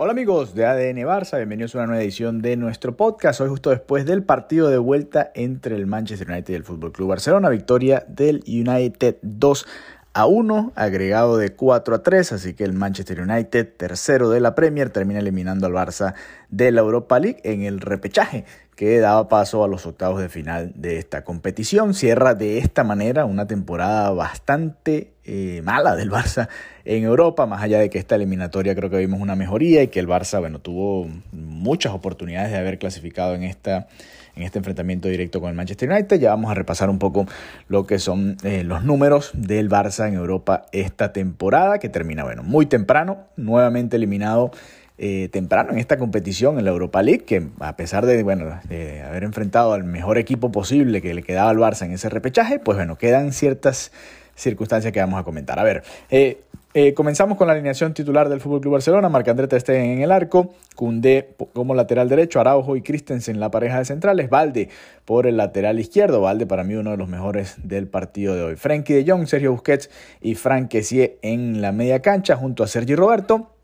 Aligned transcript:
Hola 0.00 0.12
amigos 0.12 0.54
de 0.54 0.64
ADN 0.64 0.98
Barça, 0.98 1.38
bienvenidos 1.38 1.74
a 1.74 1.78
una 1.78 1.88
nueva 1.88 2.04
edición 2.04 2.40
de 2.40 2.56
nuestro 2.56 2.96
podcast. 2.96 3.40
Hoy 3.40 3.48
justo 3.48 3.70
después 3.70 4.06
del 4.06 4.22
partido 4.22 4.68
de 4.68 4.78
vuelta 4.78 5.32
entre 5.34 5.74
el 5.74 5.88
Manchester 5.88 6.30
United 6.30 6.52
y 6.52 6.56
el 6.56 6.62
Fútbol 6.62 6.92
Club 6.92 7.08
Barcelona, 7.08 7.48
victoria 7.48 8.04
del 8.06 8.44
United 8.46 9.16
2 9.22 9.66
a 10.12 10.26
1, 10.26 10.72
agregado 10.76 11.36
de 11.36 11.52
4 11.52 11.96
a 11.96 12.02
3, 12.04 12.30
así 12.30 12.54
que 12.54 12.62
el 12.62 12.74
Manchester 12.74 13.22
United, 13.22 13.74
tercero 13.76 14.30
de 14.30 14.38
la 14.38 14.54
Premier, 14.54 14.90
termina 14.90 15.18
eliminando 15.18 15.66
al 15.66 15.72
Barça 15.72 16.14
de 16.48 16.70
la 16.70 16.80
Europa 16.82 17.18
League 17.18 17.40
en 17.42 17.62
el 17.62 17.80
repechaje 17.80 18.44
que 18.78 19.00
daba 19.00 19.28
paso 19.28 19.64
a 19.64 19.66
los 19.66 19.86
octavos 19.86 20.20
de 20.20 20.28
final 20.28 20.70
de 20.76 20.98
esta 20.98 21.24
competición. 21.24 21.94
Cierra 21.94 22.36
de 22.36 22.58
esta 22.58 22.84
manera 22.84 23.24
una 23.24 23.44
temporada 23.48 24.12
bastante 24.12 25.14
eh, 25.24 25.62
mala 25.64 25.96
del 25.96 26.12
Barça 26.12 26.48
en 26.84 27.02
Europa, 27.02 27.44
más 27.44 27.60
allá 27.60 27.80
de 27.80 27.90
que 27.90 27.98
esta 27.98 28.14
eliminatoria 28.14 28.76
creo 28.76 28.88
que 28.88 28.98
vimos 28.98 29.20
una 29.20 29.34
mejoría 29.34 29.82
y 29.82 29.88
que 29.88 29.98
el 29.98 30.06
Barça 30.06 30.38
bueno, 30.38 30.60
tuvo 30.60 31.08
muchas 31.32 31.92
oportunidades 31.92 32.52
de 32.52 32.58
haber 32.58 32.78
clasificado 32.78 33.34
en, 33.34 33.42
esta, 33.42 33.88
en 34.36 34.44
este 34.44 34.58
enfrentamiento 34.58 35.08
directo 35.08 35.40
con 35.40 35.50
el 35.50 35.56
Manchester 35.56 35.90
United. 35.90 36.20
Ya 36.20 36.30
vamos 36.30 36.48
a 36.48 36.54
repasar 36.54 36.88
un 36.88 37.00
poco 37.00 37.26
lo 37.66 37.84
que 37.84 37.98
son 37.98 38.36
eh, 38.44 38.62
los 38.62 38.84
números 38.84 39.32
del 39.34 39.68
Barça 39.68 40.06
en 40.06 40.14
Europa 40.14 40.66
esta 40.70 41.12
temporada, 41.12 41.80
que 41.80 41.88
termina 41.88 42.22
bueno, 42.22 42.44
muy 42.44 42.66
temprano, 42.66 43.26
nuevamente 43.34 43.96
eliminado 43.96 44.52
eh, 44.98 45.28
temprano 45.30 45.70
en 45.70 45.78
esta 45.78 45.96
competición, 45.96 46.58
en 46.58 46.64
la 46.64 46.70
Europa 46.70 47.02
League, 47.02 47.24
que 47.24 47.48
a 47.60 47.76
pesar 47.76 48.04
de, 48.04 48.22
bueno, 48.22 48.60
de 48.68 49.02
haber 49.02 49.24
enfrentado 49.24 49.72
al 49.72 49.84
mejor 49.84 50.18
equipo 50.18 50.50
posible 50.50 51.00
que 51.00 51.14
le 51.14 51.22
quedaba 51.22 51.50
al 51.50 51.58
Barça 51.58 51.86
en 51.86 51.92
ese 51.92 52.08
repechaje, 52.08 52.58
pues 52.58 52.76
bueno, 52.76 52.98
quedan 52.98 53.32
ciertas 53.32 53.92
circunstancias 54.34 54.92
que 54.92 55.00
vamos 55.00 55.20
a 55.20 55.24
comentar. 55.24 55.58
A 55.58 55.64
ver, 55.64 55.82
eh, 56.10 56.40
eh, 56.74 56.94
comenzamos 56.94 57.38
con 57.38 57.46
la 57.46 57.54
alineación 57.54 57.94
titular 57.94 58.28
del 58.28 58.40
Club 58.40 58.64
Barcelona, 58.68 59.08
Marc-André 59.08 59.48
Ter 59.48 59.70
en 59.70 60.02
el 60.02 60.12
arco, 60.12 60.54
Cundé 60.76 61.34
como 61.52 61.74
lateral 61.74 62.08
derecho, 62.08 62.40
Araujo 62.40 62.76
y 62.76 62.82
Christensen 62.82 63.40
la 63.40 63.50
pareja 63.50 63.78
de 63.78 63.84
centrales, 63.84 64.28
Valde 64.28 64.68
por 65.04 65.26
el 65.26 65.38
lateral 65.38 65.80
izquierdo, 65.80 66.20
Valde 66.20 66.46
para 66.46 66.64
mí 66.64 66.74
uno 66.74 66.90
de 66.90 66.96
los 66.96 67.08
mejores 67.08 67.56
del 67.62 67.88
partido 67.88 68.34
de 68.34 68.42
hoy. 68.42 68.56
Frenkie 68.56 68.94
de 68.94 69.10
Jong, 69.10 69.26
Sergio 69.26 69.52
Busquets 69.52 69.90
y 70.20 70.34
Frank 70.34 70.68
Kessie 70.68 71.18
en 71.22 71.62
la 71.62 71.72
media 71.72 72.00
cancha 72.00 72.36
junto 72.36 72.62
a 72.62 72.66
Sergi 72.66 72.94
Roberto 72.94 73.57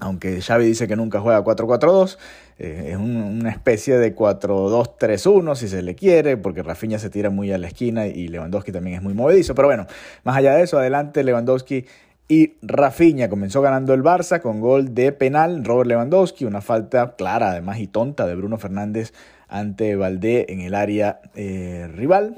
aunque 0.00 0.40
Xavi 0.40 0.66
dice 0.66 0.88
que 0.88 0.96
nunca 0.96 1.20
juega 1.20 1.42
4-4-2, 1.44 2.18
eh, 2.58 2.90
es 2.90 2.96
una 2.96 3.50
especie 3.50 3.98
de 3.98 4.14
4-2-3-1 4.14 5.54
si 5.54 5.68
se 5.68 5.82
le 5.82 5.94
quiere, 5.94 6.36
porque 6.36 6.62
Rafinha 6.62 6.98
se 6.98 7.10
tira 7.10 7.30
muy 7.30 7.52
a 7.52 7.58
la 7.58 7.68
esquina 7.68 8.06
y 8.06 8.28
Lewandowski 8.28 8.72
también 8.72 8.96
es 8.96 9.02
muy 9.02 9.14
movedizo. 9.14 9.54
Pero 9.54 9.68
bueno, 9.68 9.86
más 10.24 10.36
allá 10.36 10.54
de 10.54 10.62
eso, 10.62 10.78
adelante 10.78 11.24
Lewandowski 11.24 11.86
y 12.26 12.54
Rafinha 12.62 13.28
comenzó 13.28 13.60
ganando 13.60 13.92
el 13.92 14.02
Barça 14.02 14.40
con 14.40 14.60
gol 14.60 14.94
de 14.94 15.12
penal, 15.12 15.64
Robert 15.64 15.88
Lewandowski, 15.88 16.44
una 16.44 16.60
falta 16.60 17.16
clara 17.16 17.50
además 17.50 17.78
y 17.78 17.86
tonta 17.86 18.26
de 18.26 18.34
Bruno 18.34 18.56
Fernández 18.56 19.12
ante 19.54 19.94
Valdé 19.94 20.46
en 20.52 20.60
el 20.62 20.74
área 20.74 21.20
eh, 21.36 21.88
rival, 21.94 22.34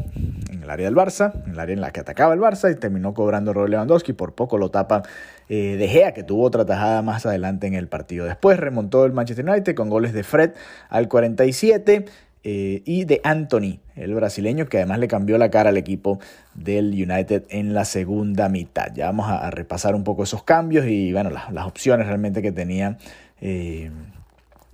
en 0.52 0.62
el 0.62 0.68
área 0.68 0.84
del 0.84 0.94
Barça, 0.94 1.32
en 1.46 1.52
el 1.52 1.58
área 1.58 1.72
en 1.72 1.80
la 1.80 1.90
que 1.90 2.00
atacaba 2.00 2.34
el 2.34 2.40
Barça 2.40 2.70
y 2.70 2.78
terminó 2.78 3.14
cobrando 3.14 3.54
Robert 3.54 3.70
Lewandowski, 3.70 4.12
por 4.12 4.34
poco 4.34 4.58
lo 4.58 4.70
tapa 4.70 5.02
eh, 5.48 5.76
De 5.78 5.88
Gea, 5.88 6.12
que 6.12 6.24
tuvo 6.24 6.42
otra 6.42 6.66
tajada 6.66 7.00
más 7.00 7.24
adelante 7.24 7.66
en 7.66 7.72
el 7.72 7.88
partido. 7.88 8.26
Después 8.26 8.60
remontó 8.60 9.06
el 9.06 9.14
Manchester 9.14 9.48
United 9.48 9.74
con 9.74 9.88
goles 9.88 10.12
de 10.12 10.24
Fred 10.24 10.50
al 10.90 11.08
47 11.08 12.04
eh, 12.44 12.82
y 12.84 13.06
de 13.06 13.22
Anthony, 13.24 13.78
el 13.94 14.14
brasileño, 14.14 14.66
que 14.66 14.76
además 14.76 14.98
le 14.98 15.08
cambió 15.08 15.38
la 15.38 15.50
cara 15.50 15.70
al 15.70 15.78
equipo 15.78 16.20
del 16.54 16.88
United 16.90 17.44
en 17.48 17.72
la 17.72 17.86
segunda 17.86 18.50
mitad. 18.50 18.92
Ya 18.94 19.06
vamos 19.06 19.30
a, 19.30 19.50
repasar 19.50 19.94
un 19.94 20.04
poco 20.04 20.24
esos 20.24 20.42
cambios 20.42 20.84
y 20.86 21.14
bueno, 21.14 21.30
las, 21.30 21.66
opciones 21.66 22.08
realmente 22.08 22.42
que 22.42 22.52
tenía. 22.52 22.98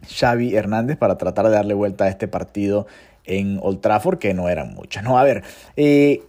Xavi 0.08 0.54
Hernández 0.54 0.96
para 0.96 1.18
tratar 1.18 1.46
de 1.46 1.52
darle 1.52 1.74
vuelta 1.74 2.04
a 2.04 2.08
este 2.08 2.28
partido 2.28 2.86
en 3.24 3.58
Old 3.62 3.80
Trafford, 3.80 4.18
que 4.18 4.34
no 4.34 4.48
eran 4.48 4.74
muchas. 4.74 5.04
No, 5.04 5.18
a 5.18 5.24
ver, 5.24 5.42
eh, 5.76 6.22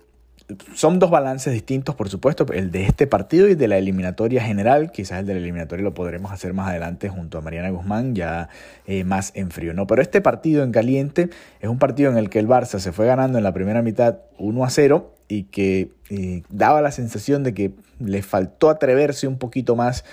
son 0.73 0.99
dos 0.99 1.09
balances 1.09 1.53
distintos, 1.53 1.95
por 1.95 2.09
supuesto, 2.09 2.45
el 2.53 2.71
de 2.71 2.83
este 2.83 3.07
partido 3.07 3.47
y 3.47 3.55
de 3.55 3.67
la 3.67 3.77
eliminatoria 3.77 4.43
general. 4.43 4.91
Quizás 4.91 5.19
el 5.19 5.25
de 5.25 5.33
la 5.33 5.39
eliminatoria 5.39 5.83
lo 5.83 5.93
podremos 5.93 6.31
hacer 6.31 6.53
más 6.53 6.69
adelante 6.69 7.09
junto 7.09 7.37
a 7.37 7.41
Mariana 7.41 7.69
Guzmán, 7.69 8.13
ya 8.13 8.49
eh, 8.85 9.03
más 9.03 9.31
en 9.35 9.51
frío. 9.51 9.73
¿no? 9.73 9.87
Pero 9.87 10.01
este 10.01 10.21
partido 10.21 10.63
en 10.63 10.71
caliente 10.71 11.29
es 11.61 11.69
un 11.69 11.79
partido 11.79 12.11
en 12.11 12.17
el 12.17 12.29
que 12.29 12.39
el 12.39 12.47
Barça 12.47 12.79
se 12.79 12.91
fue 12.91 13.05
ganando 13.05 13.37
en 13.37 13.43
la 13.43 13.53
primera 13.53 13.81
mitad 13.81 14.19
1 14.37 14.63
a 14.63 14.69
0 14.69 15.13
y 15.27 15.43
que 15.43 15.89
eh, 16.09 16.43
daba 16.49 16.81
la 16.81 16.91
sensación 16.91 17.43
de 17.43 17.53
que 17.53 17.71
le 17.99 18.21
faltó 18.21 18.69
atreverse 18.69 19.27
un 19.27 19.37
poquito 19.37 19.75
más 19.75 20.03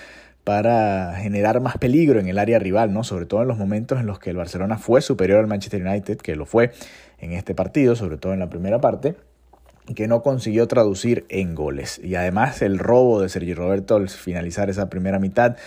para 0.43 1.15
generar 1.17 1.59
más 1.61 1.77
peligro 1.77 2.19
en 2.19 2.27
el 2.27 2.39
área 2.39 2.59
rival, 2.59 2.93
¿no? 2.93 3.03
Sobre 3.03 3.25
todo 3.25 3.41
en 3.43 3.47
los 3.47 3.57
momentos 3.57 3.99
en 3.99 4.07
los 4.07 4.19
que 4.19 4.31
el 4.31 4.37
Barcelona 4.37 4.77
fue 4.77 5.01
superior 5.01 5.39
al 5.39 5.47
Manchester 5.47 5.85
United, 5.85 6.17
que 6.17 6.35
lo 6.35 6.45
fue 6.45 6.71
en 7.19 7.33
este 7.33 7.53
partido, 7.53 7.95
sobre 7.95 8.17
todo 8.17 8.33
en 8.33 8.39
la 8.39 8.49
primera 8.49 8.79
parte, 8.79 9.15
que 9.95 10.07
no 10.07 10.23
consiguió 10.23 10.67
traducir 10.67 11.25
en 11.29 11.53
goles. 11.53 11.99
Y 12.03 12.15
además 12.15 12.61
el 12.61 12.79
robo 12.79 13.21
de 13.21 13.29
Sergio 13.29 13.55
Roberto 13.55 13.95
al 13.95 14.09
finalizar 14.09 14.69
esa 14.69 14.89
primera 14.89 15.19
mitad 15.19 15.57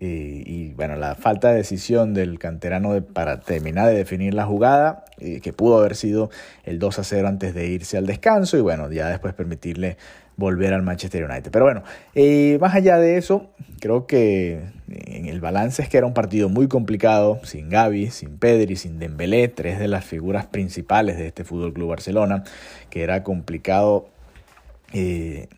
y, 0.00 0.72
bueno, 0.74 0.96
la 0.96 1.14
falta 1.14 1.50
de 1.50 1.56
decisión 1.56 2.14
del 2.14 2.38
canterano 2.38 3.00
para 3.02 3.40
terminar 3.40 3.88
de 3.88 3.94
definir 3.94 4.34
la 4.34 4.44
jugada, 4.44 5.04
eh, 5.18 5.40
que 5.40 5.52
pudo 5.52 5.78
haber 5.78 5.96
sido 5.96 6.30
el 6.64 6.78
2 6.78 6.98
a 6.98 7.04
0 7.04 7.28
antes 7.28 7.54
de 7.54 7.68
irse 7.68 7.96
al 7.96 8.06
descanso 8.06 8.58
y 8.58 8.60
bueno, 8.60 8.90
ya 8.90 9.08
después 9.08 9.34
permitirle 9.34 9.96
volver 10.36 10.74
al 10.74 10.82
Manchester 10.82 11.24
United. 11.24 11.50
Pero 11.50 11.64
bueno, 11.64 11.82
eh, 12.14 12.58
más 12.60 12.74
allá 12.74 12.98
de 12.98 13.16
eso, 13.16 13.50
creo 13.80 14.06
que 14.06 14.60
en 14.88 15.26
el 15.26 15.40
balance 15.40 15.82
es 15.82 15.88
que 15.88 15.98
era 15.98 16.06
un 16.06 16.14
partido 16.14 16.48
muy 16.48 16.68
complicado, 16.68 17.40
sin 17.44 17.68
Gaby, 17.68 18.10
sin 18.10 18.38
Pedri, 18.38 18.76
sin 18.76 18.98
Dembélé, 18.98 19.48
tres 19.48 19.78
de 19.78 19.88
las 19.88 20.04
figuras 20.04 20.46
principales 20.46 21.16
de 21.18 21.28
este 21.28 21.44
Fútbol 21.44 21.72
Club 21.72 21.90
Barcelona, 21.90 22.44
que 22.90 23.02
era 23.02 23.22
complicado 23.22 24.08
eh, 24.92 25.48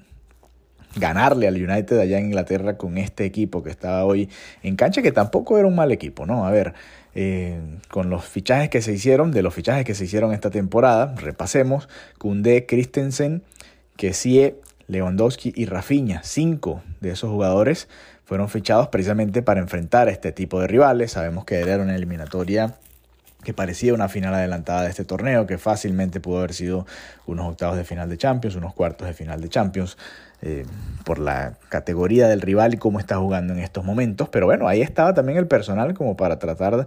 ganarle 0.97 1.47
al 1.47 1.57
United 1.57 1.99
allá 1.99 2.19
en 2.19 2.27
Inglaterra 2.27 2.77
con 2.77 2.99
este 2.99 3.25
equipo 3.25 3.63
que 3.63 3.71
estaba 3.71 4.05
hoy 4.05 4.29
en 4.63 4.77
cancha, 4.77 5.03
que 5.03 5.13
tampoco 5.13 5.59
era 5.59 5.69
un 5.69 5.77
mal 5.77 5.93
equipo, 5.93 6.27
¿no? 6.27 6.47
A 6.47 6.51
ver, 6.51 6.75
eh, 7.15 7.61
con 7.89 8.11
los 8.11 8.25
fichajes 8.25 8.71
que 8.71 8.83
se 8.83 8.93
hicieron, 8.93 9.31
de 9.31 9.43
los 9.43 9.55
fichajes 9.55 9.85
que 9.85 9.95
se 9.95 10.05
hicieron 10.05 10.33
esta 10.33 10.51
temporada, 10.51 11.15
repasemos, 11.17 11.89
Koundé, 12.19 12.67
Christensen, 12.67 13.43
Kessie, 13.97 14.57
Lewandowski 14.89 15.53
y 15.55 15.67
Rafinha, 15.67 16.23
cinco 16.23 16.83
de 17.01 17.11
esos 17.11 17.31
jugadores 17.31 17.89
fueron 18.25 18.49
fichados 18.49 18.89
precisamente 18.89 19.43
para 19.43 19.61
enfrentar 19.61 20.09
a 20.09 20.11
este 20.11 20.33
tipo 20.33 20.61
de 20.61 20.67
rivales. 20.67 21.13
Sabemos 21.13 21.45
que 21.45 21.61
era 21.61 21.77
una 21.79 21.95
eliminatoria 21.95 22.75
que 23.45 23.55
parecía 23.55 23.95
una 23.95 24.09
final 24.09 24.35
adelantada 24.35 24.83
de 24.83 24.91
este 24.91 25.05
torneo, 25.05 25.47
que 25.47 25.57
fácilmente 25.57 26.19
pudo 26.19 26.39
haber 26.39 26.53
sido 26.53 26.85
unos 27.27 27.47
octavos 27.47 27.77
de 27.77 27.85
final 27.85 28.09
de 28.09 28.19
Champions, 28.19 28.57
unos 28.57 28.75
cuartos 28.75 29.07
de 29.07 29.15
final 29.15 29.41
de 29.41 29.49
Champions, 29.49 29.97
eh, 30.43 30.67
por 31.05 31.21
la 31.21 31.55
categoría 31.69 32.27
del 32.27 32.41
rival 32.41 32.75
y 32.75 32.77
cómo 32.77 32.99
está 32.99 33.19
jugando 33.19 33.53
en 33.53 33.61
estos 33.61 33.85
momentos. 33.85 34.29
Pero 34.29 34.47
bueno, 34.47 34.67
ahí 34.67 34.83
estaba 34.83 35.15
también 35.15 35.39
el 35.39 35.47
personal 35.47 35.95
como 35.95 36.17
para 36.17 36.41
tratar 36.41 36.87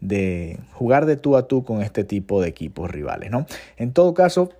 de 0.00 0.60
jugar 0.72 1.06
de 1.06 1.16
tú 1.16 1.36
a 1.36 1.48
tú 1.48 1.64
con 1.64 1.82
este 1.82 2.04
tipo 2.04 2.40
de 2.40 2.48
equipos 2.48 2.88
rivales, 2.88 3.32
¿no? 3.32 3.46
En 3.76 3.92
todo 3.92 4.14
caso, 4.14 4.50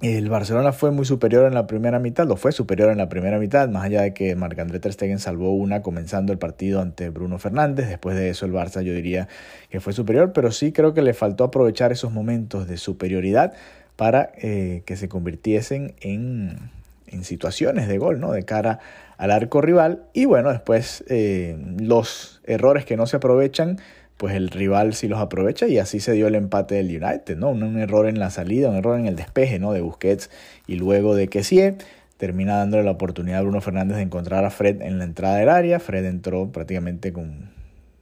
el 0.00 0.28
Barcelona 0.28 0.72
fue 0.72 0.90
muy 0.90 1.04
superior 1.04 1.46
en 1.46 1.54
la 1.54 1.66
primera 1.66 2.00
mitad, 2.00 2.26
lo 2.26 2.36
fue 2.36 2.50
superior 2.50 2.90
en 2.90 2.98
la 2.98 3.08
primera 3.08 3.38
mitad, 3.38 3.68
más 3.68 3.84
allá 3.84 4.02
de 4.02 4.14
que 4.14 4.34
Marc-André 4.34 4.80
Ter 4.80 4.92
Stegen 4.92 5.20
salvó 5.20 5.52
una 5.52 5.82
comenzando 5.82 6.32
el 6.32 6.38
partido 6.38 6.80
ante 6.80 7.10
Bruno 7.10 7.38
Fernández. 7.38 7.88
Después 7.88 8.16
de 8.16 8.30
eso 8.30 8.44
el 8.46 8.52
Barça 8.52 8.82
yo 8.82 8.94
diría 8.94 9.28
que 9.70 9.80
fue 9.80 9.92
superior, 9.92 10.32
pero 10.32 10.50
sí 10.50 10.72
creo 10.72 10.92
que 10.92 11.02
le 11.02 11.14
faltó 11.14 11.44
aprovechar 11.44 11.92
esos 11.92 12.10
momentos 12.10 12.66
de 12.66 12.78
superioridad 12.78 13.52
para 13.96 14.32
eh, 14.38 14.82
que 14.86 14.96
se 14.96 15.08
convirtiesen 15.08 15.94
en, 16.00 16.70
en, 17.06 17.22
situaciones 17.22 17.86
de 17.86 17.98
gol, 17.98 18.18
¿no? 18.18 18.32
De 18.32 18.42
cara 18.44 18.80
al 19.18 19.30
arco 19.30 19.60
rival. 19.60 20.04
Y 20.12 20.24
bueno, 20.24 20.50
después 20.50 21.04
eh, 21.08 21.56
los 21.78 22.40
errores 22.44 22.84
que 22.84 22.96
no 22.96 23.06
se 23.06 23.18
aprovechan 23.18 23.78
pues 24.16 24.34
el 24.34 24.50
rival 24.50 24.94
sí 24.94 25.08
los 25.08 25.20
aprovecha 25.20 25.66
y 25.66 25.78
así 25.78 26.00
se 26.00 26.12
dio 26.12 26.28
el 26.28 26.34
empate 26.34 26.76
del 26.76 26.86
United, 27.02 27.36
¿no? 27.36 27.50
Un, 27.50 27.78
error 27.78 28.06
en 28.06 28.18
la 28.18 28.30
salida, 28.30 28.68
un 28.68 28.76
error 28.76 28.98
en 28.98 29.06
el 29.06 29.16
despeje, 29.16 29.58
¿no? 29.58 29.72
De 29.72 29.80
Busquets 29.80 30.30
y 30.66 30.76
luego 30.76 31.14
de 31.14 31.28
Kessie 31.28 31.76
termina 32.18 32.58
dándole 32.58 32.84
la 32.84 32.92
oportunidad 32.92 33.40
a 33.40 33.42
Bruno 33.42 33.60
Fernández 33.60 33.96
de 33.96 34.04
encontrar 34.04 34.44
a 34.44 34.50
Fred 34.50 34.80
en 34.80 34.98
la 34.98 35.04
entrada 35.04 35.36
del 35.38 35.48
área. 35.48 35.80
Fred 35.80 36.04
entró 36.04 36.52
prácticamente 36.52 37.12
con 37.12 37.50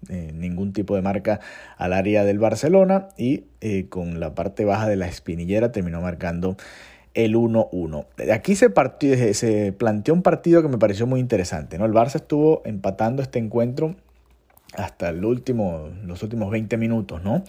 eh, 0.08 0.32
ningún 0.34 0.72
tipo 0.72 0.94
de 0.94 1.02
marca 1.02 1.40
al 1.78 1.94
área 1.94 2.24
del 2.24 2.38
Barcelona 2.38 3.08
y 3.16 3.44
eh, 3.60 3.86
con 3.88 4.20
la 4.20 4.34
parte 4.34 4.64
baja 4.64 4.88
de 4.88 4.96
la 4.96 5.06
espinillera 5.06 5.72
terminó 5.72 6.02
marcando 6.02 6.56
el 7.14 7.34
1-1. 7.34 8.06
Aquí 8.32 8.56
se, 8.56 8.70
partió, 8.70 9.16
se 9.34 9.72
planteó 9.72 10.14
un 10.14 10.22
partido 10.22 10.62
que 10.62 10.68
me 10.68 10.78
pareció 10.78 11.06
muy 11.06 11.20
interesante. 11.20 11.78
¿no? 11.78 11.86
El 11.86 11.92
Barça 11.92 12.16
estuvo 12.16 12.62
empatando 12.64 13.22
este 13.22 13.38
encuentro 13.38 13.96
hasta 14.80 15.10
el 15.10 15.24
último, 15.24 15.88
los 16.04 16.22
últimos 16.22 16.50
20 16.50 16.76
minutos, 16.76 17.22
¿no? 17.22 17.44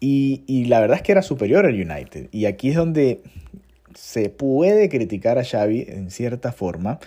Y, 0.00 0.66
la 0.66 0.80
verdad 0.80 0.98
es 0.98 1.02
que 1.02 1.12
era 1.12 1.22
superior 1.22 1.64
al 1.64 1.74
United. 1.74 2.28
Y 2.30 2.44
aquí 2.44 2.70
es 2.70 2.76
donde 2.76 3.22
se 3.94 4.28
puede 4.28 4.90
criticar 4.90 5.38
a 5.38 5.44
Xavi 5.44 5.86
en 5.88 6.10
cierta 6.10 6.52
forma, 6.52 6.98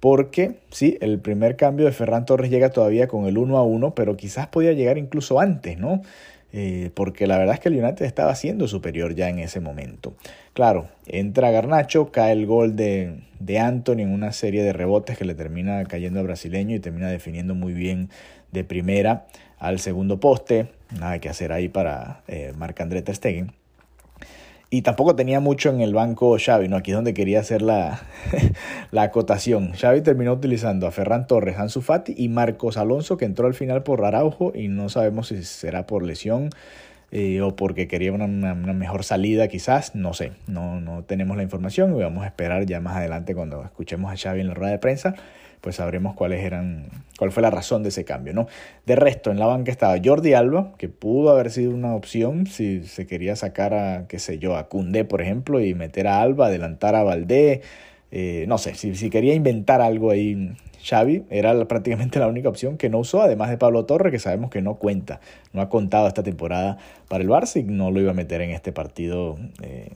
porque 0.00 0.56
sí, 0.70 0.98
el 1.00 1.20
primer 1.20 1.56
cambio 1.56 1.86
de 1.86 1.92
Ferran 1.92 2.24
Torres 2.26 2.50
llega 2.50 2.70
todavía 2.70 3.06
con 3.06 3.26
el 3.26 3.38
1 3.38 3.56
a 3.56 3.62
1, 3.62 3.94
pero 3.94 4.16
quizás 4.16 4.48
podía 4.48 4.72
llegar 4.72 4.98
incluso 4.98 5.38
antes, 5.38 5.78
¿no? 5.78 6.02
Eh, 6.52 6.90
porque 6.94 7.26
la 7.26 7.38
verdad 7.38 7.54
es 7.54 7.60
que 7.60 7.70
el 7.70 7.82
United 7.82 8.04
estaba 8.04 8.34
siendo 8.34 8.68
superior 8.68 9.14
ya 9.14 9.28
en 9.28 9.38
ese 9.38 9.60
momento. 9.60 10.14
Claro, 10.52 10.88
entra 11.06 11.50
Garnacho, 11.50 12.12
cae 12.12 12.32
el 12.32 12.46
gol 12.46 12.76
de, 12.76 13.20
de 13.40 13.58
Anthony 13.58 14.00
en 14.00 14.12
una 14.12 14.32
serie 14.32 14.62
de 14.62 14.72
rebotes 14.72 15.16
que 15.16 15.24
le 15.24 15.34
termina 15.34 15.82
cayendo 15.84 16.20
al 16.20 16.26
brasileño 16.26 16.76
y 16.76 16.80
termina 16.80 17.08
definiendo 17.08 17.54
muy 17.54 17.72
bien 17.72 18.10
de 18.50 18.64
primera 18.64 19.26
al 19.58 19.78
segundo 19.78 20.20
poste. 20.20 20.68
Nada 20.98 21.18
que 21.20 21.28
hacer 21.28 21.52
ahí 21.52 21.68
para 21.68 22.22
eh, 22.28 22.52
Marc-André 22.56 23.02
Stegen. 23.14 23.52
Y 24.74 24.80
tampoco 24.80 25.14
tenía 25.14 25.38
mucho 25.38 25.68
en 25.68 25.82
el 25.82 25.92
banco 25.92 26.34
Xavi, 26.42 26.66
¿no? 26.66 26.76
Aquí 26.76 26.92
es 26.92 26.94
donde 26.94 27.12
quería 27.12 27.40
hacer 27.40 27.60
la, 27.60 28.00
la 28.90 29.02
acotación. 29.02 29.74
Xavi 29.74 30.00
terminó 30.00 30.32
utilizando 30.32 30.86
a 30.86 30.90
Ferran 30.90 31.26
Torres, 31.26 31.58
Ansu 31.58 31.82
Fati 31.82 32.14
y 32.16 32.30
Marcos 32.30 32.78
Alonso, 32.78 33.18
que 33.18 33.26
entró 33.26 33.46
al 33.46 33.52
final 33.52 33.82
por 33.82 34.02
Araujo 34.02 34.50
y 34.54 34.68
no 34.68 34.88
sabemos 34.88 35.28
si 35.28 35.44
será 35.44 35.86
por 35.86 36.02
lesión 36.02 36.48
eh, 37.10 37.42
o 37.42 37.54
porque 37.54 37.86
quería 37.86 38.14
una, 38.14 38.24
una, 38.24 38.54
mejor 38.54 39.04
salida 39.04 39.46
quizás, 39.46 39.94
no 39.94 40.14
sé, 40.14 40.32
no, 40.46 40.80
no 40.80 41.04
tenemos 41.04 41.36
la 41.36 41.42
información 41.42 41.94
y 41.94 42.00
vamos 42.00 42.24
a 42.24 42.28
esperar 42.28 42.64
ya 42.64 42.80
más 42.80 42.96
adelante 42.96 43.34
cuando 43.34 43.62
escuchemos 43.64 44.10
a 44.10 44.16
Xavi 44.16 44.40
en 44.40 44.48
la 44.48 44.54
rueda 44.54 44.72
de 44.72 44.78
prensa 44.78 45.16
pues 45.62 45.76
sabremos 45.76 46.14
cuáles 46.14 46.44
eran, 46.44 46.88
cuál 47.18 47.32
fue 47.32 47.42
la 47.42 47.50
razón 47.50 47.82
de 47.82 47.88
ese 47.88 48.04
cambio, 48.04 48.34
¿no? 48.34 48.46
De 48.84 48.96
resto, 48.96 49.30
en 49.30 49.38
la 49.38 49.46
banca 49.46 49.70
estaba 49.70 49.96
Jordi 50.04 50.34
Alba, 50.34 50.74
que 50.76 50.90
pudo 50.90 51.30
haber 51.30 51.50
sido 51.50 51.72
una 51.72 51.94
opción 51.94 52.46
si 52.46 52.82
se 52.82 53.06
quería 53.06 53.36
sacar 53.36 53.72
a, 53.72 54.06
qué 54.08 54.18
sé 54.18 54.38
yo, 54.38 54.56
a 54.56 54.68
Cundé, 54.68 55.04
por 55.04 55.22
ejemplo, 55.22 55.60
y 55.60 55.74
meter 55.74 56.08
a 56.08 56.20
Alba, 56.20 56.48
adelantar 56.48 56.96
a 56.96 57.04
Valdé, 57.04 57.62
eh, 58.10 58.44
no 58.48 58.58
sé, 58.58 58.74
si, 58.74 58.94
si 58.94 59.08
quería 59.08 59.34
inventar 59.34 59.80
algo 59.80 60.10
ahí 60.10 60.54
Xavi 60.82 61.24
era 61.30 61.64
prácticamente 61.66 62.18
la 62.18 62.26
única 62.26 62.48
opción 62.48 62.76
que 62.76 62.90
no 62.90 62.98
usó, 62.98 63.22
además 63.22 63.50
de 63.50 63.56
Pablo 63.56 63.86
Torre, 63.86 64.10
que 64.10 64.18
sabemos 64.18 64.50
que 64.50 64.62
no 64.62 64.74
cuenta, 64.74 65.20
no 65.52 65.62
ha 65.62 65.68
contado 65.68 66.08
esta 66.08 66.22
temporada 66.22 66.76
para 67.08 67.22
el 67.22 67.30
Barça 67.30 67.60
y 67.60 67.62
no 67.62 67.90
lo 67.90 68.00
iba 68.00 68.10
a 68.10 68.14
meter 68.14 68.40
en 68.40 68.50
este 68.50 68.72
partido 68.72 69.38
eh, 69.62 69.90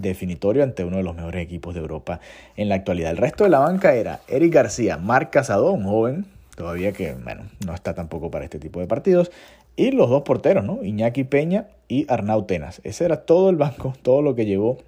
definitorio 0.00 0.62
ante 0.62 0.84
uno 0.84 0.96
de 0.98 1.02
los 1.02 1.14
mejores 1.14 1.42
equipos 1.42 1.74
de 1.74 1.80
Europa 1.80 2.20
en 2.56 2.68
la 2.68 2.76
actualidad. 2.76 3.10
El 3.10 3.16
resto 3.16 3.44
de 3.44 3.50
la 3.50 3.58
banca 3.58 3.94
era 3.94 4.20
Eric 4.28 4.52
García, 4.52 4.96
Marc 4.96 5.30
Casado, 5.30 5.72
un 5.72 5.84
joven, 5.84 6.26
todavía 6.56 6.92
que 6.92 7.14
bueno, 7.14 7.44
no 7.66 7.74
está 7.74 7.94
tampoco 7.94 8.30
para 8.30 8.44
este 8.44 8.58
tipo 8.58 8.80
de 8.80 8.86
partidos, 8.86 9.30
y 9.76 9.92
los 9.92 10.10
dos 10.10 10.22
porteros, 10.22 10.64
¿no? 10.64 10.82
Iñaki 10.82 11.22
Peña 11.22 11.68
y 11.86 12.04
Arnau 12.08 12.46
Tenas. 12.46 12.80
Ese 12.82 13.04
era 13.04 13.18
todo 13.24 13.48
el 13.48 13.56
banco, 13.56 13.94
todo 14.02 14.22
lo 14.22 14.34
que 14.34 14.44
llevó 14.44 14.78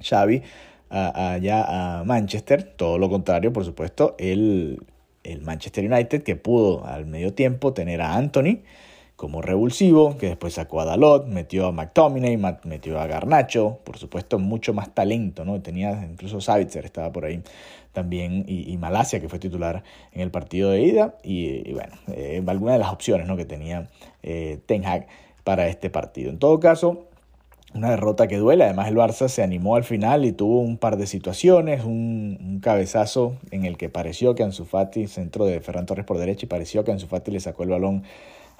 Xavi 0.00 0.42
allá 0.88 1.98
a 1.98 2.04
Manchester. 2.04 2.62
Todo 2.62 2.98
lo 2.98 3.10
contrario, 3.10 3.52
por 3.52 3.64
supuesto, 3.64 4.14
el, 4.18 4.80
el 5.24 5.42
Manchester 5.42 5.90
United 5.90 6.22
que 6.22 6.36
pudo 6.36 6.86
al 6.86 7.06
medio 7.06 7.34
tiempo 7.34 7.72
tener 7.72 8.00
a 8.00 8.14
Anthony 8.14 8.60
como 9.20 9.42
revulsivo, 9.42 10.16
que 10.16 10.28
después 10.28 10.54
sacó 10.54 10.80
a 10.80 10.86
Dalot, 10.86 11.26
metió 11.26 11.66
a 11.66 11.72
McTominay, 11.72 12.38
metió 12.64 12.98
a 12.98 13.06
Garnacho, 13.06 13.78
por 13.84 13.98
supuesto 13.98 14.38
mucho 14.38 14.72
más 14.72 14.94
talento, 14.94 15.44
¿no? 15.44 15.60
Tenía 15.60 16.08
incluso 16.10 16.40
Savitzer 16.40 16.86
estaba 16.86 17.12
por 17.12 17.26
ahí 17.26 17.42
también 17.92 18.46
y, 18.48 18.74
Malasia 18.78 19.20
que 19.20 19.28
fue 19.28 19.38
titular 19.38 19.84
en 20.12 20.22
el 20.22 20.30
partido 20.30 20.70
de 20.70 20.84
ida 20.84 21.16
y, 21.22 21.70
bueno, 21.74 21.96
eh, 22.14 22.42
alguna 22.46 22.72
de 22.72 22.78
las 22.78 22.94
opciones 22.94 23.26
¿no? 23.26 23.36
que 23.36 23.44
tenía 23.44 23.88
eh, 24.22 24.58
Ten 24.64 24.86
Hag 24.86 25.06
para 25.44 25.66
este 25.66 25.90
partido. 25.90 26.30
En 26.30 26.38
todo 26.38 26.58
caso, 26.58 27.04
una 27.74 27.90
derrota 27.90 28.26
que 28.26 28.38
duele, 28.38 28.64
además 28.64 28.88
el 28.88 28.96
Barça 28.96 29.28
se 29.28 29.42
animó 29.42 29.76
al 29.76 29.84
final 29.84 30.24
y 30.24 30.32
tuvo 30.32 30.60
un 30.60 30.78
par 30.78 30.96
de 30.96 31.06
situaciones, 31.06 31.84
un, 31.84 32.38
un 32.40 32.60
cabezazo 32.60 33.36
en 33.50 33.66
el 33.66 33.76
que 33.76 33.90
pareció 33.90 34.34
que 34.34 34.44
Ansu 34.44 34.64
Fati, 34.64 35.08
centro 35.08 35.44
de 35.44 35.60
Ferran 35.60 35.84
Torres 35.84 36.06
por 36.06 36.16
derecha, 36.16 36.46
y 36.46 36.48
pareció 36.48 36.84
que 36.84 36.92
Ansu 36.92 37.06
Fati 37.06 37.30
le 37.30 37.40
sacó 37.40 37.64
el 37.64 37.68
balón 37.68 38.04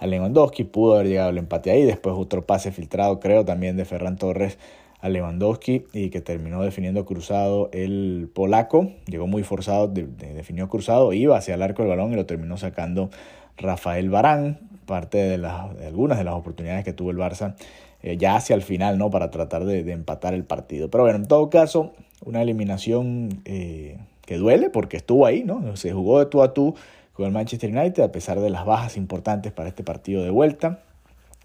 a 0.01 0.07
Lewandowski, 0.07 0.65
pudo 0.65 0.95
haber 0.95 1.09
llegado 1.09 1.31
el 1.31 1.39
empate 1.39 1.71
ahí, 1.71 1.83
después 1.83 2.17
otro 2.19 2.47
pase 2.47 2.73
filtrado 2.73 3.21
creo 3.21 3.45
también 3.45 3.77
de 3.77 3.85
Ferran 3.85 4.17
Torres 4.17 4.59
a 5.01 5.09
Lewandowski 5.09 5.85
y 5.93 6.09
que 6.09 6.21
terminó 6.23 6.63
definiendo 6.63 7.05
cruzado 7.05 7.69
el 7.73 8.31
polaco, 8.33 8.91
llegó 9.07 9.27
muy 9.27 9.43
forzado, 9.43 9.89
definió 9.89 10.69
cruzado, 10.69 11.13
iba 11.13 11.37
hacia 11.37 11.55
el 11.55 11.63
arco 11.63 11.83
del 11.83 11.91
balón 11.91 12.13
y 12.13 12.17
lo 12.17 12.27
terminó 12.27 12.57
sacando 12.57 13.11
Rafael 13.59 14.09
Barán, 14.09 14.59
parte 14.87 15.19
de, 15.19 15.39
las, 15.39 15.71
algunas 15.87 16.19
de 16.19 16.25
las 16.25 16.35
oportunidades 16.35 16.85
que 16.85 16.95
tuvo 16.95 17.11
el 17.11 17.19
Barça 17.19 17.55
eh, 18.03 18.17
ya 18.17 18.37
hacia 18.37 18.57
el 18.57 18.63
final, 18.63 18.97
¿no? 18.97 19.11
Para 19.11 19.31
tratar 19.31 19.65
de, 19.67 19.81
empatar 19.93 20.33
el 20.33 20.45
partido. 20.45 20.91
Pero 20.91 21.05
bueno, 21.05 21.19
en 21.19 21.27
todo 21.27 21.51
caso, 21.51 21.93
una 22.25 22.41
eliminación 22.41 23.43
eh, 23.45 23.99
que 24.25 24.39
duele 24.39 24.71
porque 24.71 24.97
estuvo 24.97 25.27
ahí, 25.27 25.45
¿no? 25.45 25.77
Se 25.77 25.93
jugó 25.93 26.19
de 26.19 26.27
tú 26.27 26.43
a 26.43 26.55
tú 26.55 26.75
con 27.13 27.27
el 27.27 27.33
Manchester 27.33 27.71
United, 27.71 28.03
a 28.03 28.13
pesar 28.13 28.41
de 28.41 28.51
las 28.51 28.65
bajas 28.65 28.97
importantes 28.97 29.53
para 29.53 29.69
este 29.69 29.85
partido 29.85 30.23
de 30.23 30.31
vuelta. 30.31 30.81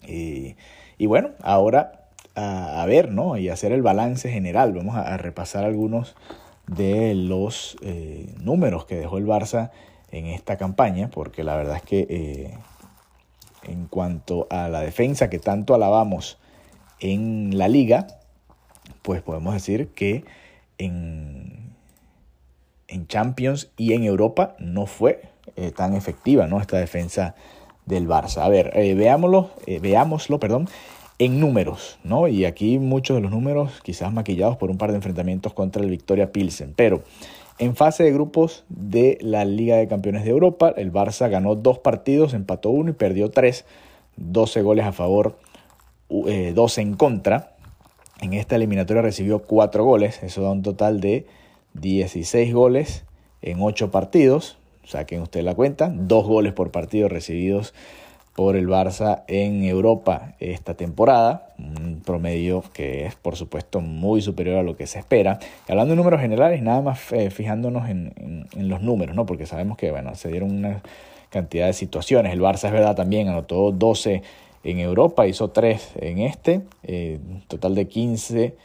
y 0.08 1.06
bueno, 1.08 1.32
ahora 1.42 2.06
a, 2.36 2.86
ver, 2.86 3.12
¿no? 3.12 3.38
Y 3.38 3.50
hacer 3.50 3.72
el 3.72 3.82
balance 3.82 4.30
general. 4.30 4.74
Vamos 4.74 4.96
a, 4.96 5.18
repasar 5.18 5.64
algunos 5.64 6.16
de 6.68 7.16
los 7.16 7.78
eh, 7.82 8.34
números 8.42 8.86
que 8.86 8.96
dejó 8.96 9.18
el 9.18 9.26
Barça 9.26 9.72
en 10.12 10.26
esta 10.28 10.58
campaña, 10.58 11.10
porque 11.10 11.44
la 11.44 11.56
verdad 11.56 11.78
es 11.78 11.84
que 11.84 12.08
eh, 12.10 12.58
en 13.64 13.88
cuanto 13.88 14.48
a 14.50 14.68
la 14.70 14.82
defensa 14.82 15.30
que 15.30 15.40
tanto 15.40 15.74
alabamos 15.74 16.38
en 17.00 17.58
la 17.58 17.68
liga, 17.68 18.08
pues 19.02 19.22
podemos 19.22 19.54
decir 19.54 19.90
que 19.90 20.26
en, 20.78 21.74
en 22.88 23.08
Champions 23.08 23.72
y 23.78 23.94
en 23.94 24.04
Europa 24.04 24.56
no 24.60 24.86
fue 24.86 25.22
eh, 25.56 25.71
tan 25.71 25.94
efectiva, 25.94 26.47
¿no? 26.47 26.59
Esta 26.59 26.77
defensa 26.77 27.36
del 27.86 28.07
Barça. 28.07 28.39
A 28.44 28.50
ver, 28.50 28.71
eh, 28.74 28.94
veámoslo, 28.95 29.51
eh, 29.68 29.80
veámoslo, 29.80 30.39
perdón, 30.39 30.68
en 31.19 31.39
números, 31.39 31.97
¿no? 32.03 32.27
Y 32.27 32.45
aquí 32.45 32.80
muchos 32.80 33.15
de 33.15 33.21
los 33.21 33.31
números 33.31 33.80
quizás 33.83 34.12
maquillados 34.12 34.57
por 34.57 34.69
un 34.69 34.77
par 34.77 34.89
de 34.89 34.97
enfrentamientos 34.97 35.53
contra 35.53 35.83
el 35.83 35.89
Victoria 35.89 36.31
Pilsen, 36.31 36.74
pero 36.75 37.03
en 37.57 37.75
fase 37.75 38.03
de 38.03 38.12
grupos 38.12 38.65
de 38.69 39.18
la 39.21 39.45
Liga 39.45 39.77
de 39.77 39.88
Campeones 39.88 40.25
de 40.25 40.31
Europa, 40.31 40.74
el 40.75 40.92
Barça 40.92 41.30
ganó 41.30 41.56
dos 41.56 41.80
partidos, 41.80 42.33
empató 42.33 42.69
uno 42.69 42.89
y 42.89 42.94
perdió 42.94 43.31
tres, 43.31 43.63
12 44.18 44.62
goles 44.62 44.86
a 44.86 44.92
favor, 44.92 45.38
12 46.09 46.81
en 46.81 46.95
contra. 46.95 47.56
En 48.19 48.33
esta 48.33 48.57
eliminatoria 48.57 49.01
recibió 49.01 49.39
cuatro 49.39 49.86
goles, 49.86 50.21
eso 50.21 50.42
da 50.42 50.51
un 50.51 50.63
total 50.63 51.00
de 51.00 51.27
16 51.75 52.53
goles 52.53 53.06
en 53.42 53.62
8 53.62 53.92
partidos, 53.92 54.57
saquen 54.86 55.22
usted 55.22 55.44
la 55.44 55.56
cuenta, 55.56 55.92
dos 55.94 56.26
goles 56.26 56.54
por 56.54 56.72
partido 56.72 57.10
recibidos 57.10 57.74
por 58.36 58.58
el 58.58 58.68
Barça 58.68 59.24
en 59.28 59.64
Europa 59.64 60.33
esta 60.40 60.74
temporada, 60.74 61.54
un 61.57 62.02
promedio 62.06 62.64
que 62.74 63.06
es 63.06 63.16
por 63.16 63.38
supuesto 63.38 63.80
muy 63.80 64.21
superior 64.21 64.57
a 64.57 64.64
lo 64.64 64.76
que 64.76 64.88
se 64.88 65.00
espera. 65.00 65.40
hablando 65.69 65.92
de 65.92 65.95
números 65.95 66.19
generales, 66.19 66.62
nada 66.62 66.81
más 66.81 67.14
eh, 67.14 67.30
fijándonos 67.30 67.90
en, 67.90 68.14
los 68.57 68.81
números, 68.81 69.16
¿no? 69.16 69.26
porque 69.26 69.45
sabemos 69.45 69.78
que 69.78 69.90
bueno, 69.90 70.16
se 70.16 70.30
dieron 70.30 70.52
una 70.52 70.81
cantidad 71.30 71.68
de 71.68 71.74
situaciones. 71.74 72.33
El 72.33 72.42
Barça 72.42 72.66
es 72.66 72.74
verdad 72.74 72.95
también 72.95 73.30
anotó 73.30 73.71
12 73.71 74.21
en 74.66 74.80
Europa, 74.80 75.28
hizo 75.28 75.52
3 75.52 75.92
en 76.02 76.19
este, 76.19 76.62
eh, 76.83 77.19
total 77.48 77.74
de 77.74 77.88
15 77.88 78.56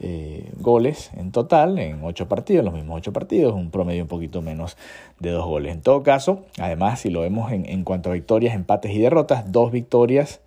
eh, 0.00 0.50
goles 0.56 1.10
en 1.16 1.30
total 1.30 1.78
en 1.78 2.02
ocho 2.02 2.26
partidos, 2.26 2.64
los 2.64 2.74
mismos 2.74 2.98
ocho 2.98 3.12
partidos, 3.12 3.54
un 3.54 3.70
promedio 3.70 4.02
un 4.02 4.08
poquito 4.08 4.42
menos 4.42 4.76
de 5.18 5.30
dos 5.30 5.46
goles. 5.46 5.72
En 5.72 5.82
todo 5.82 6.02
caso, 6.02 6.44
además, 6.58 7.00
si 7.00 7.10
lo 7.10 7.20
vemos 7.20 7.52
en, 7.52 7.66
en 7.66 7.84
cuanto 7.84 8.10
a 8.10 8.14
victorias, 8.14 8.54
empates 8.54 8.92
y 8.92 8.98
derrotas, 8.98 9.52
dos 9.52 9.70
victorias, 9.70 10.40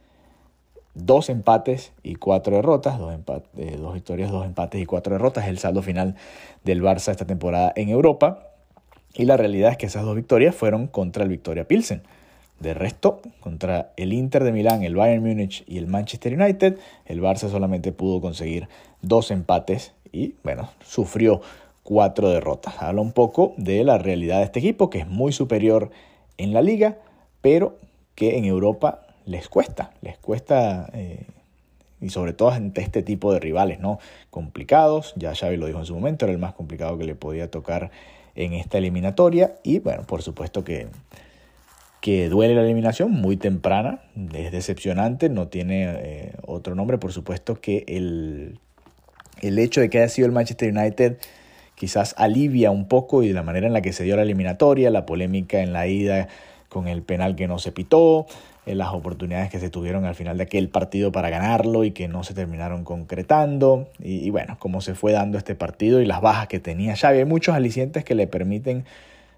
dos 0.95 1.29
empates 1.29 1.91
y 2.03 2.15
cuatro 2.15 2.55
derrotas, 2.55 2.99
dos, 2.99 3.13
eh, 3.57 3.77
dos 3.77 3.93
victorias, 3.93 4.31
dos 4.31 4.45
empates 4.45 4.81
y 4.81 4.85
cuatro 4.85 5.13
derrotas, 5.13 5.45
es 5.45 5.49
el 5.49 5.59
saldo 5.59 5.81
final 5.81 6.15
del 6.63 6.81
Barça 6.81 7.11
esta 7.11 7.25
temporada 7.25 7.73
en 7.75 7.89
Europa. 7.89 8.49
Y 9.15 9.25
la 9.25 9.37
realidad 9.37 9.71
es 9.71 9.77
que 9.77 9.85
esas 9.85 10.03
dos 10.03 10.15
victorias 10.15 10.55
fueron 10.55 10.87
contra 10.87 11.23
el 11.23 11.29
Victoria 11.29 11.67
Pilsen. 11.67 12.01
De 12.63 12.73
resto, 12.73 13.19
contra 13.41 13.91
el 13.97 14.13
Inter 14.13 14.45
de 14.45 14.53
Milán, 14.53 14.83
el 14.83 14.95
Bayern 14.95 15.21
Múnich 15.21 15.65
y 15.67 15.79
el 15.79 15.87
Manchester 15.87 16.39
United, 16.39 16.77
el 17.05 17.21
Barça 17.21 17.49
solamente 17.49 17.91
pudo 17.91 18.21
conseguir 18.21 18.69
dos 19.01 19.31
empates 19.31 19.91
y, 20.13 20.35
bueno, 20.45 20.69
sufrió 20.81 21.41
cuatro 21.83 22.29
derrotas. 22.29 22.75
Habla 22.81 23.01
un 23.01 23.11
poco 23.11 23.53
de 23.57 23.83
la 23.83 23.97
realidad 23.97 24.37
de 24.37 24.45
este 24.45 24.59
equipo, 24.59 24.89
que 24.89 24.99
es 24.99 25.07
muy 25.09 25.33
superior 25.33 25.91
en 26.37 26.53
la 26.53 26.61
liga, 26.61 26.99
pero 27.41 27.75
que 28.15 28.37
en 28.37 28.45
Europa 28.45 29.07
les 29.25 29.49
cuesta, 29.49 29.91
les 30.01 30.17
cuesta, 30.17 30.89
eh, 30.93 31.25
y 31.99 32.11
sobre 32.11 32.31
todo 32.31 32.51
ante 32.51 32.79
este 32.79 33.03
tipo 33.03 33.33
de 33.33 33.41
rivales, 33.41 33.81
¿no? 33.81 33.99
Complicados, 34.29 35.11
ya 35.17 35.35
Xavi 35.35 35.57
lo 35.57 35.67
dijo 35.67 35.79
en 35.79 35.85
su 35.85 35.95
momento, 35.95 36.23
era 36.23 36.31
el 36.31 36.39
más 36.39 36.53
complicado 36.53 36.97
que 36.97 37.03
le 37.03 37.15
podía 37.15 37.51
tocar 37.51 37.91
en 38.35 38.53
esta 38.53 38.77
eliminatoria, 38.77 39.55
y 39.63 39.79
bueno, 39.79 40.03
por 40.03 40.21
supuesto 40.21 40.63
que 40.63 40.87
que 42.03 42.27
duele 42.27 42.53
la 42.53 42.63
eliminación 42.63 43.11
muy 43.11 43.37
temprana, 43.37 44.01
es 44.33 44.51
decepcionante, 44.51 45.29
no 45.29 45.47
tiene 45.47 45.85
eh, 45.87 46.33
otro 46.45 46.75
nombre, 46.75 46.97
por 46.97 47.13
supuesto 47.13 47.61
que 47.61 47.85
el, 47.87 48.59
el 49.41 49.57
hecho 49.57 49.79
de 49.79 49.89
que 49.89 49.99
haya 49.99 50.09
sido 50.09 50.25
el 50.25 50.33
Manchester 50.33 50.77
United 50.77 51.17
quizás 51.75 52.13
alivia 52.17 52.71
un 52.71 52.89
poco 52.89 53.23
y 53.23 53.29
de 53.29 53.33
la 53.33 53.41
manera 53.41 53.67
en 53.67 53.71
la 53.71 53.81
que 53.81 53.93
se 53.93 54.03
dio 54.03 54.17
la 54.17 54.23
eliminatoria, 54.23 54.89
la 54.89 55.05
polémica 55.05 55.61
en 55.61 55.71
la 55.71 55.87
ida 55.87 56.27
con 56.67 56.89
el 56.89 57.03
penal 57.03 57.37
que 57.37 57.47
no 57.47 57.57
se 57.57 57.71
pitó, 57.71 58.25
eh, 58.65 58.75
las 58.75 58.89
oportunidades 58.89 59.49
que 59.49 59.59
se 59.59 59.69
tuvieron 59.69 60.03
al 60.03 60.15
final 60.15 60.35
de 60.35 60.43
aquel 60.43 60.67
partido 60.67 61.13
para 61.13 61.29
ganarlo 61.29 61.85
y 61.85 61.91
que 61.91 62.09
no 62.09 62.25
se 62.25 62.33
terminaron 62.33 62.83
concretando. 62.83 63.87
Y, 63.99 64.29
bueno, 64.29 64.57
cómo 64.59 64.81
se 64.81 64.93
fue 64.93 65.13
dando 65.13 65.37
este 65.37 65.55
partido 65.55 66.01
y 66.01 66.05
las 66.05 66.19
bajas 66.19 66.49
que 66.49 66.59
tenía 66.59 66.97
Xavi. 66.97 67.19
Hay 67.19 67.25
muchos 67.25 67.55
alicientes 67.55 68.03
que 68.03 68.13
le 68.13 68.27
permiten 68.27 68.83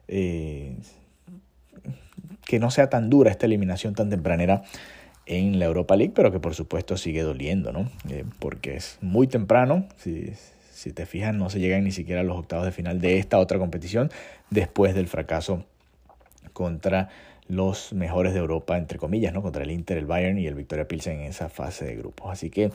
eh, 0.07 0.77
que 2.45 2.59
no 2.59 2.71
sea 2.71 2.89
tan 2.89 3.09
dura 3.09 3.31
esta 3.31 3.45
eliminación 3.45 3.95
tan 3.95 4.09
tempranera 4.09 4.63
en 5.25 5.59
la 5.59 5.65
Europa 5.65 5.95
League, 5.95 6.13
pero 6.15 6.31
que 6.31 6.39
por 6.39 6.53
supuesto 6.53 6.97
sigue 6.97 7.23
doliendo, 7.23 7.71
¿no? 7.71 7.89
Eh, 8.09 8.25
porque 8.39 8.75
es 8.75 8.97
muy 9.01 9.27
temprano, 9.27 9.87
si, 9.97 10.33
si 10.71 10.91
te 10.91 11.05
fijas, 11.05 11.33
no 11.33 11.49
se 11.49 11.59
llegan 11.59 11.83
ni 11.83 11.91
siquiera 11.91 12.21
a 12.21 12.23
los 12.23 12.37
octavos 12.37 12.65
de 12.65 12.71
final 12.71 13.01
de 13.01 13.17
esta 13.17 13.39
otra 13.39 13.57
competición 13.57 14.11
después 14.49 14.93
del 14.93 15.07
fracaso 15.07 15.65
contra 16.53 17.09
los 17.47 17.93
mejores 17.93 18.33
de 18.33 18.39
Europa, 18.39 18.77
entre 18.77 18.97
comillas, 18.97 19.33
¿no? 19.33 19.41
contra 19.41 19.63
el 19.63 19.71
Inter, 19.71 19.97
el 19.97 20.05
Bayern 20.05 20.37
y 20.37 20.47
el 20.47 20.55
Victoria 20.55 20.87
Pilsen 20.87 21.19
en 21.19 21.27
esa 21.27 21.49
fase 21.49 21.85
de 21.85 21.95
grupos. 21.95 22.31
Así 22.31 22.49
que 22.49 22.71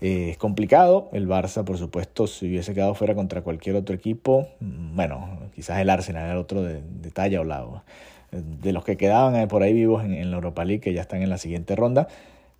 eh, 0.00 0.30
es 0.30 0.38
complicado. 0.38 1.10
El 1.12 1.28
Barça, 1.28 1.64
por 1.64 1.78
supuesto, 1.78 2.26
si 2.26 2.46
hubiese 2.46 2.74
quedado 2.74 2.94
fuera 2.94 3.14
contra 3.14 3.42
cualquier 3.42 3.76
otro 3.76 3.94
equipo, 3.94 4.48
mm, 4.60 4.96
bueno, 4.96 5.50
quizás 5.54 5.78
el 5.80 5.90
Arsenal 5.90 6.30
era 6.30 6.40
otro 6.40 6.62
de, 6.62 6.80
talla 7.12 7.40
o 7.40 7.44
lado. 7.44 7.84
De 8.32 8.72
los 8.72 8.84
que 8.84 8.96
quedaban 8.96 9.48
por 9.48 9.62
ahí 9.62 9.72
vivos 9.72 10.04
en, 10.04 10.30
la 10.30 10.36
Europa 10.36 10.64
League, 10.64 10.80
que 10.80 10.92
ya 10.92 11.00
están 11.00 11.22
en 11.22 11.30
la 11.30 11.38
siguiente 11.38 11.74
ronda, 11.74 12.06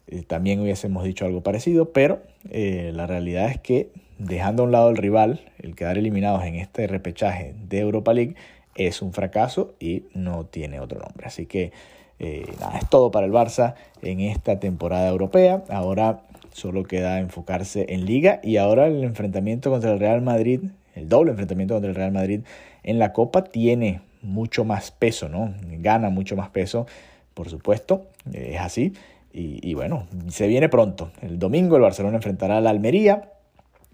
eh, 0.08 0.22
también 0.26 0.60
hubiésemos 0.60 1.04
dicho 1.04 1.24
algo 1.24 1.42
parecido, 1.42 1.92
pero 1.92 2.20
eh, 2.50 2.90
la 2.94 3.06
realidad 3.06 3.48
es 3.50 3.60
que 3.60 3.90
dejando 4.18 4.62
a 4.62 4.66
un 4.66 4.72
lado 4.72 4.90
el 4.90 4.96
rival, 4.96 5.40
el 5.58 5.76
quedar 5.76 5.96
eliminados 5.96 6.44
en 6.44 6.56
este 6.56 6.86
repechaje 6.86 7.54
de 7.68 7.78
Europa 7.78 8.12
League, 8.12 8.34
es 8.74 9.02
un 9.02 9.12
fracaso 9.12 9.74
y 9.78 10.04
no 10.14 10.44
tiene 10.44 10.80
otro 10.80 11.00
nombre. 11.00 11.26
Así 11.26 11.46
que 11.46 11.72
eh, 12.18 12.46
nada, 12.60 12.78
es 12.78 12.88
todo 12.88 13.10
para 13.10 13.26
el 13.26 13.32
Barça 13.32 13.74
en 14.02 14.20
esta 14.20 14.60
temporada 14.60 15.08
europea. 15.08 15.64
Ahora 15.68 16.20
solo 16.52 16.84
queda 16.84 17.18
enfocarse 17.18 17.86
en 17.88 18.04
liga 18.04 18.40
y 18.42 18.56
ahora 18.56 18.86
el 18.86 19.04
enfrentamiento 19.04 19.70
contra 19.70 19.92
el 19.92 20.00
Real 20.00 20.20
Madrid, 20.20 20.60
el 20.94 21.08
doble 21.08 21.30
enfrentamiento 21.30 21.74
contra 21.74 21.90
el 21.90 21.96
Real 21.96 22.12
Madrid 22.12 22.40
en 22.82 22.98
la 22.98 23.12
Copa 23.12 23.44
tiene 23.44 24.00
mucho 24.22 24.64
más 24.64 24.90
peso, 24.90 25.28
¿no? 25.28 25.54
Gana 25.78 26.10
mucho 26.10 26.36
más 26.36 26.50
peso, 26.50 26.86
por 27.34 27.48
supuesto, 27.48 28.06
es 28.32 28.60
así. 28.60 28.92
Y, 29.32 29.74
bueno, 29.74 30.08
se 30.28 30.48
viene 30.48 30.68
pronto. 30.68 31.12
El 31.22 31.38
domingo 31.38 31.76
el 31.76 31.82
Barcelona 31.82 32.16
enfrentará 32.16 32.58
a 32.58 32.60
la 32.60 32.70
Almería, 32.70 33.30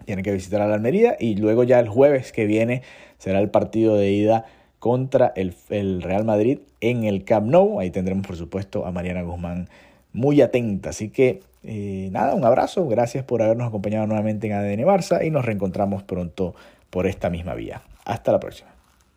tiene 0.07 0.23
que 0.23 0.33
visitar 0.33 0.63
a 0.63 0.67
la 0.67 0.75
Almería 0.75 1.17
y 1.21 1.37
luego 1.37 1.63
ya 1.65 1.79
el 1.79 1.89
jueves 1.89 2.33
que 2.33 2.47
viene 2.47 2.83
será 3.19 3.41
el 3.41 3.51
partido 3.51 3.97
de 3.97 4.13
ida 4.13 4.47
contra 4.79 5.33
el, 5.37 5.55
Real 6.03 6.25
Madrid 6.25 6.61
en 6.81 7.05
el 7.05 7.25
Camp 7.25 7.49
Nou. 7.49 7.81
Ahí 7.81 7.91
tendremos, 7.91 8.27
por 8.27 8.37
supuesto, 8.37 8.87
a 8.87 8.93
Mariana 8.93 9.23
Guzmán 9.23 9.69
muy 10.15 10.41
atenta. 10.41 10.91
Así 10.91 11.11
que, 11.11 11.43
eh, 11.63 12.09
nada, 12.13 12.35
un 12.35 12.45
abrazo. 12.45 12.89
Gracias 12.89 13.25
por 13.25 13.43
habernos 13.43 13.69
acompañado 13.69 14.07
nuevamente 14.07 14.47
en 14.47 14.55
ADN 14.55 14.87
Barça 14.87 15.27
y 15.27 15.31
nos 15.31 15.45
reencontramos 15.45 16.03
pronto 16.03 16.55
por 16.89 17.07
esta 17.07 17.29
misma 17.29 17.55
vía. 17.55 17.83
Hasta 18.07 18.33
la 18.33 18.41
próxima. 18.41 18.76